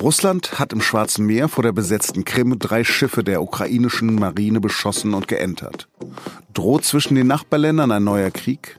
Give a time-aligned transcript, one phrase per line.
[0.00, 5.12] Russland hat im Schwarzen Meer vor der besetzten Krim drei Schiffe der ukrainischen Marine beschossen
[5.12, 5.88] und geentert.
[6.54, 8.78] Droht zwischen den Nachbarländern ein neuer Krieg?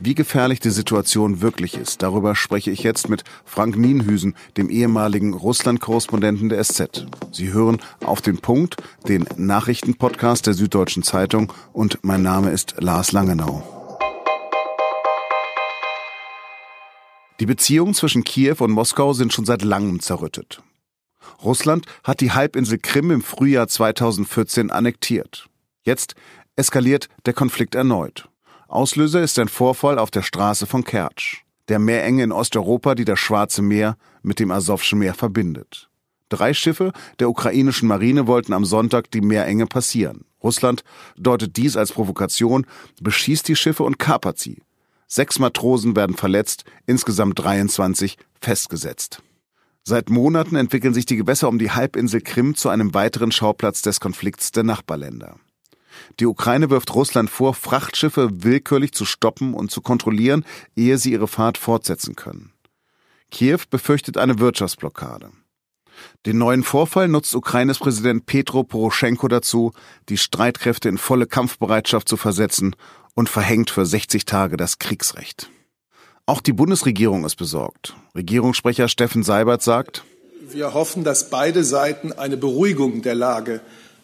[0.00, 5.34] Wie gefährlich die Situation wirklich ist, darüber spreche ich jetzt mit Frank Nienhüsen, dem ehemaligen
[5.34, 7.06] Russland-Korrespondenten der SZ.
[7.30, 8.76] Sie hören auf den Punkt,
[9.06, 13.79] den Nachrichtenpodcast der Süddeutschen Zeitung und mein Name ist Lars Langenau.
[17.40, 20.62] Die Beziehungen zwischen Kiew und Moskau sind schon seit langem zerrüttet.
[21.42, 25.48] Russland hat die Halbinsel Krim im Frühjahr 2014 annektiert.
[25.82, 26.14] Jetzt
[26.56, 28.28] eskaliert der Konflikt erneut.
[28.68, 33.18] Auslöser ist ein Vorfall auf der Straße von Kertsch, der Meerenge in Osteuropa, die das
[33.18, 35.88] Schwarze Meer mit dem Asowschen Meer verbindet.
[36.28, 40.26] Drei Schiffe der ukrainischen Marine wollten am Sonntag die Meerenge passieren.
[40.42, 40.84] Russland
[41.16, 42.66] deutet dies als Provokation,
[43.00, 44.62] beschießt die Schiffe und kapert sie.
[45.12, 49.22] Sechs Matrosen werden verletzt, insgesamt 23 festgesetzt.
[49.82, 53.98] Seit Monaten entwickeln sich die Gewässer um die Halbinsel Krim zu einem weiteren Schauplatz des
[53.98, 55.34] Konflikts der Nachbarländer.
[56.20, 60.44] Die Ukraine wirft Russland vor, Frachtschiffe willkürlich zu stoppen und zu kontrollieren,
[60.76, 62.52] ehe sie ihre Fahrt fortsetzen können.
[63.32, 65.32] Kiew befürchtet eine Wirtschaftsblockade.
[66.26, 69.72] Den neuen Vorfall nutzt Ukraines Präsident Petro Poroschenko dazu,
[70.08, 72.76] die Streitkräfte in volle Kampfbereitschaft zu versetzen
[73.14, 75.50] und verhängt für 60 Tage das Kriegsrecht.
[76.26, 77.96] Auch die Bundesregierung ist besorgt.
[78.14, 80.04] Regierungssprecher Steffen Seibert sagt,
[80.52, 83.60] wir hoffen, dass beide Seiten eine Beruhigung der Lage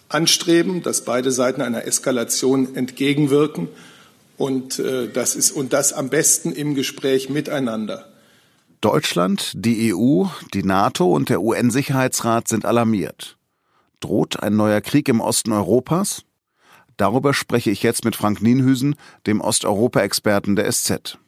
[0.09, 3.69] anstreben, dass beide Seiten einer Eskalation entgegenwirken
[4.37, 8.07] und, äh, das, ist, und das am besten im Gespräch miteinander.
[8.81, 10.25] Deutschland, die EU,
[10.55, 13.37] die NATO und der UN-Sicherheitsrat sind alarmiert.
[14.01, 16.25] Droht ein neuer Krieg im Osten Europas?
[16.97, 18.97] Darüber spreche ich jetzt mit Frank Nienhüsen,
[19.27, 21.19] dem Osteuropa-Experten der SZ.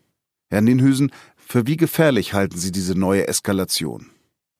[0.51, 4.11] Herr Nienhüsen, für wie gefährlich halten Sie diese neue Eskalation?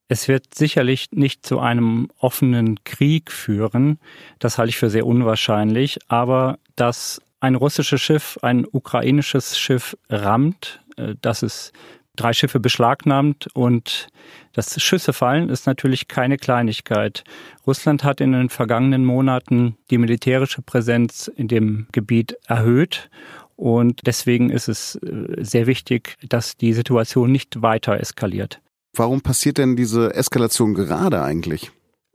[0.09, 3.99] Es wird sicherlich nicht zu einem offenen Krieg führen.
[4.39, 5.99] Das halte ich für sehr unwahrscheinlich.
[6.09, 11.73] Aber dass ein russisches Schiff ein ukrainisches Schiff rammt, äh, dass es
[12.19, 14.09] drei Schiffe beschlagnahmt und
[14.53, 17.25] das Schüsse fallen, ist natürlich keine Kleinigkeit.
[17.67, 23.09] Russland hat in den vergangenen Monaten die militärische Präsenz in dem Gebiet erhöht
[23.57, 28.61] und deswegen ist es äh, sehr wichtig, dass die Situation nicht weiter eskaliert.
[28.95, 31.73] Warum passiert denn diese Eskalation gerade eigentlich?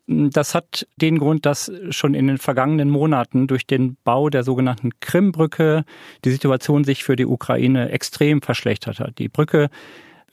[0.08, 4.92] Das hat den Grund, dass schon in den vergangenen Monaten durch den Bau der sogenannten
[5.00, 5.86] Krimbrücke
[6.26, 9.18] die Situation sich für die Ukraine extrem verschlechtert hat.
[9.18, 9.70] Die Brücke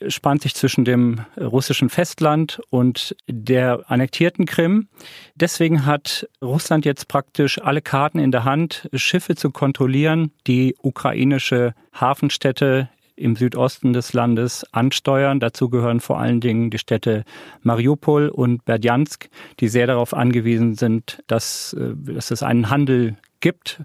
[0.07, 4.87] spannt sich zwischen dem russischen Festland und der annektierten Krim.
[5.35, 11.73] Deswegen hat Russland jetzt praktisch alle Karten in der Hand, Schiffe zu kontrollieren, die ukrainische
[11.93, 15.39] Hafenstädte im Südosten des Landes ansteuern.
[15.39, 17.23] Dazu gehören vor allen Dingen die Städte
[17.61, 19.29] Mariupol und Berdjansk,
[19.59, 23.81] die sehr darauf angewiesen sind, dass, äh, dass es einen Handel gibt,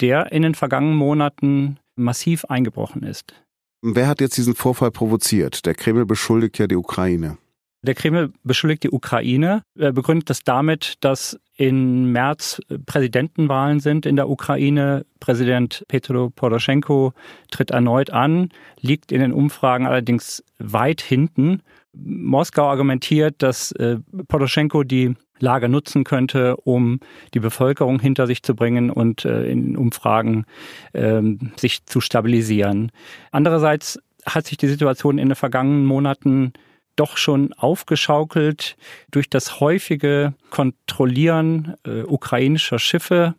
[0.00, 3.34] der in den vergangenen Monaten massiv eingebrochen ist.
[3.82, 5.66] Wer hat jetzt diesen Vorfall provoziert?
[5.66, 7.36] Der Kreml beschuldigt ja die Ukraine.
[7.82, 14.16] Der Kreml beschuldigt die Ukraine, er begründet das damit, dass in März Präsidentenwahlen sind in
[14.16, 15.06] der Ukraine.
[15.20, 17.12] Präsident Petro Poroschenko
[17.50, 18.50] tritt erneut an,
[18.80, 21.62] liegt in den Umfragen allerdings weit hinten.
[21.92, 23.98] Moskau argumentiert, dass äh,
[24.28, 27.00] Poroschenko die Lage nutzen könnte, um
[27.34, 30.44] die Bevölkerung hinter sich zu bringen und äh, in Umfragen
[30.92, 32.90] ähm, sich zu stabilisieren.
[33.30, 36.52] Andererseits hat sich die Situation in den vergangenen Monaten
[36.96, 38.76] doch schon aufgeschaukelt
[39.10, 43.34] durch das häufige Kontrollieren äh, ukrainischer Schiffe.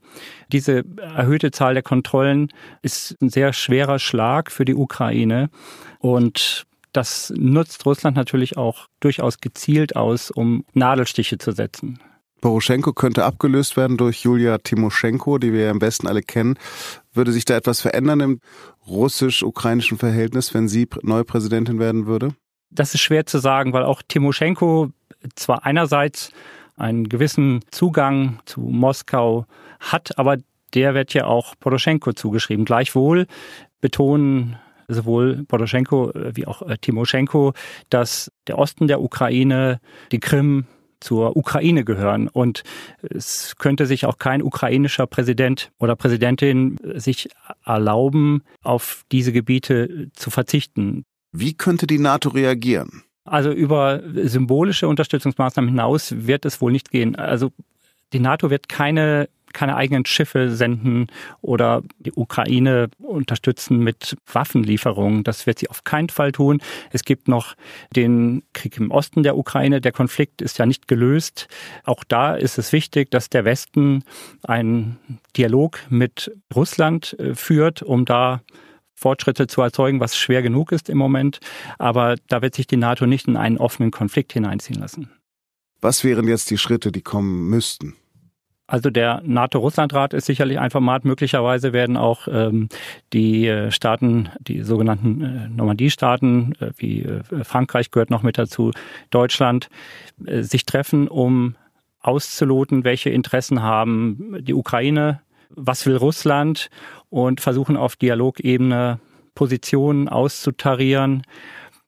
[0.51, 2.49] Diese erhöhte Zahl der Kontrollen
[2.81, 5.49] ist ein sehr schwerer Schlag für die Ukraine
[5.99, 11.99] und das nutzt Russland natürlich auch durchaus gezielt aus, um Nadelstiche zu setzen.
[12.39, 16.59] Poroschenko könnte abgelöst werden durch Julia Timoschenko, die wir ja am besten alle kennen.
[17.11, 18.39] Würde sich da etwas verändern im
[18.87, 22.35] russisch-ukrainischen Verhältnis, wenn sie neue Präsidentin werden würde?
[22.75, 24.91] Das ist schwer zu sagen, weil auch Timoschenko
[25.35, 26.31] zwar einerseits
[26.75, 29.45] einen gewissen Zugang zu Moskau
[29.79, 30.37] hat, aber
[30.73, 32.65] der wird ja auch Poroschenko zugeschrieben.
[32.65, 33.27] Gleichwohl
[33.79, 34.57] betonen
[34.89, 37.53] sowohl Poroschenko wie auch äh, Timoschenko,
[37.89, 39.79] dass der Osten der Ukraine,
[40.11, 40.65] die Krim,
[40.99, 42.27] zur Ukraine gehören.
[42.27, 42.63] Und
[43.01, 47.29] es könnte sich auch kein ukrainischer Präsident oder Präsidentin sich
[47.63, 51.05] erlauben, auf diese Gebiete zu verzichten.
[51.39, 53.03] Wie könnte die NATO reagieren?
[53.25, 57.15] Also über symbolische Unterstützungsmaßnahmen hinaus wird es wohl nicht gehen.
[57.15, 57.51] Also
[58.13, 61.07] die NATO wird keine keine eigenen Schiffe senden
[61.41, 65.23] oder die Ukraine unterstützen mit Waffenlieferungen.
[65.23, 66.59] Das wird sie auf keinen Fall tun.
[66.91, 67.55] Es gibt noch
[67.95, 69.79] den Krieg im Osten der Ukraine.
[69.79, 71.47] Der Konflikt ist ja nicht gelöst.
[71.85, 74.03] Auch da ist es wichtig, dass der Westen
[74.43, 74.99] einen
[75.37, 78.41] Dialog mit Russland äh, führt, um da
[78.95, 81.39] Fortschritte zu erzeugen, was schwer genug ist im Moment.
[81.77, 85.11] Aber da wird sich die NATO nicht in einen offenen Konflikt hineinziehen lassen.
[85.81, 87.95] Was wären jetzt die Schritte, die kommen müssten?
[88.67, 91.05] Also der NATO-Russland-Rat ist sicherlich ein Format.
[91.05, 92.69] Möglicherweise werden auch ähm,
[93.13, 98.71] die äh, Staaten, die sogenannten äh, Normandie-Staaten, äh, wie äh, Frankreich gehört noch mit dazu,
[99.11, 99.69] Deutschland,
[100.25, 101.55] äh, sich treffen, um
[102.01, 106.69] auszuloten, welche Interessen haben die Ukraine, was will Russland
[107.09, 108.99] und versuchen auf Dialogebene
[109.35, 111.23] Positionen auszutarieren.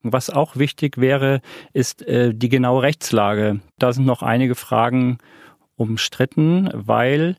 [0.03, 1.41] Was auch wichtig wäre,
[1.73, 3.61] ist äh, die genaue Rechtslage.
[3.79, 5.17] Da sind noch einige Fragen
[5.75, 7.35] umstritten, weil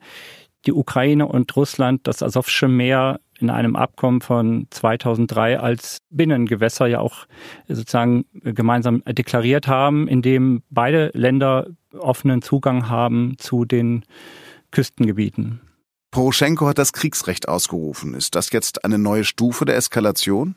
[0.66, 6.98] die Ukraine und Russland das Asowsche Meer in einem Abkommen von 2003 als Binnengewässer ja
[6.98, 7.26] auch
[7.68, 14.04] sozusagen gemeinsam deklariert haben, in dem beide Länder offenen Zugang haben zu den
[14.72, 15.60] Küstengebieten.
[16.10, 18.14] Poroschenko hat das Kriegsrecht ausgerufen.
[18.14, 20.54] Ist das jetzt eine neue Stufe der Eskalation?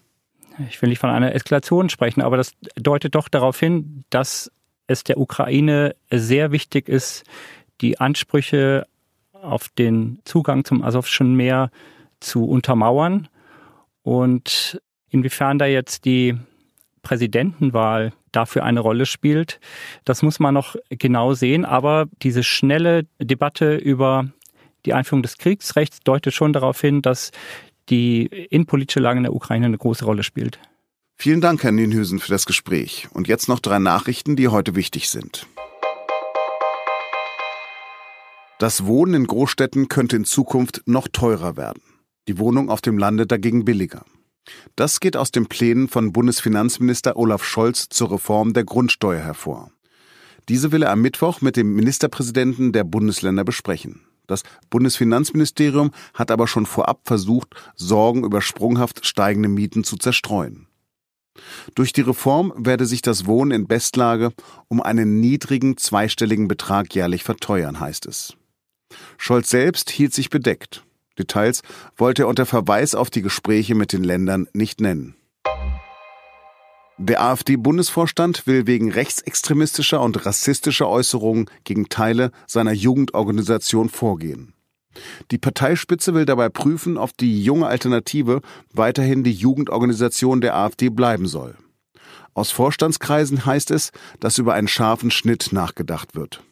[0.70, 4.52] Ich will nicht von einer Eskalation sprechen, aber das deutet doch darauf hin, dass
[4.88, 7.24] es der Ukraine sehr wichtig ist,
[7.82, 8.86] die Ansprüche
[9.34, 11.72] auf den Zugang zum Asowschen Meer
[12.20, 13.28] zu untermauern.
[14.04, 16.38] Und inwiefern da jetzt die
[17.02, 19.60] Präsidentenwahl dafür eine Rolle spielt,
[20.06, 21.66] das muss man noch genau sehen.
[21.66, 24.28] Aber diese schnelle Debatte über
[24.86, 27.32] die Einführung des Kriegsrechts deutet schon darauf hin, dass
[27.90, 30.60] die innenpolitische Lage in der Ukraine eine große Rolle spielt.
[31.18, 33.08] Vielen Dank, Herr Nienhüsen, für das Gespräch.
[33.14, 35.46] Und jetzt noch drei Nachrichten, die heute wichtig sind.
[38.58, 41.82] Das Wohnen in Großstädten könnte in Zukunft noch teurer werden.
[42.28, 44.06] Die Wohnung auf dem Lande dagegen billiger.
[44.76, 49.72] Das geht aus den Plänen von Bundesfinanzminister Olaf Scholz zur Reform der Grundsteuer hervor.
[50.50, 54.02] Diese will er am Mittwoch mit dem Ministerpräsidenten der Bundesländer besprechen.
[54.28, 60.68] Das Bundesfinanzministerium hat aber schon vorab versucht, Sorgen über sprunghaft steigende Mieten zu zerstreuen.
[61.76, 64.34] Durch die Reform werde sich das Wohnen in Bestlage
[64.68, 68.36] um einen niedrigen zweistelligen Betrag jährlich verteuern, heißt es.
[69.18, 70.84] Scholz selbst hielt sich bedeckt.
[71.18, 71.62] Details
[71.98, 75.16] wollte er unter Verweis auf die Gespräche mit den Ländern nicht nennen.
[77.04, 84.54] Der AfD-Bundesvorstand will wegen rechtsextremistischer und rassistischer Äußerungen gegen Teile seiner Jugendorganisation vorgehen.
[85.32, 91.26] Die Parteispitze will dabei prüfen, ob die junge Alternative weiterhin die Jugendorganisation der AfD bleiben
[91.26, 91.58] soll.
[92.36, 96.44] Aus Vorstandskreisen heißt es, dass über einen scharfen Schnitt nachgedacht wird.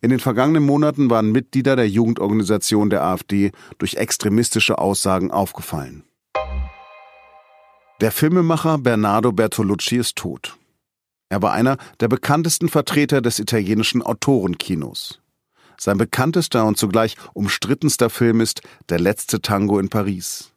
[0.00, 6.04] In den vergangenen Monaten waren Mitglieder der Jugendorganisation der AfD durch extremistische Aussagen aufgefallen.
[8.04, 10.58] Der Filmemacher Bernardo Bertolucci ist tot.
[11.30, 15.22] Er war einer der bekanntesten Vertreter des italienischen Autorenkinos.
[15.78, 18.60] Sein bekanntester und zugleich umstrittenster Film ist
[18.90, 20.52] Der letzte Tango in Paris.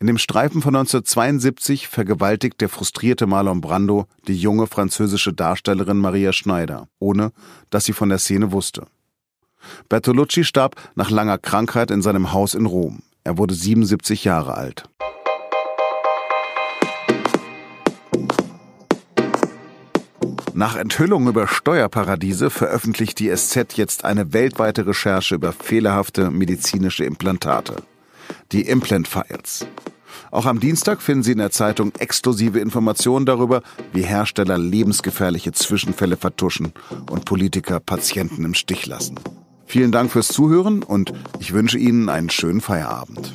[0.00, 6.32] In dem Streifen von 1972 vergewaltigt der frustrierte Marlon Brando die junge französische Darstellerin Maria
[6.32, 7.30] Schneider, ohne
[7.70, 8.88] dass sie von der Szene wusste.
[9.88, 13.04] Bertolucci starb nach langer Krankheit in seinem Haus in Rom.
[13.22, 14.90] Er wurde 77 Jahre alt.
[20.60, 27.76] Nach Enthüllung über Steuerparadiese veröffentlicht die SZ jetzt eine weltweite Recherche über fehlerhafte medizinische Implantate
[28.52, 29.66] die Implant Files.
[30.30, 33.62] Auch am Dienstag finden Sie in der Zeitung exklusive Informationen darüber,
[33.94, 36.74] wie Hersteller lebensgefährliche Zwischenfälle vertuschen
[37.10, 39.18] und Politiker Patienten im Stich lassen.
[39.64, 43.32] Vielen Dank fürs Zuhören und ich wünsche Ihnen einen schönen Feierabend.